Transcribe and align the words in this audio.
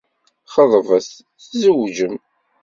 Xeḍbet, 0.53 1.09
tzewǧem. 1.41 2.15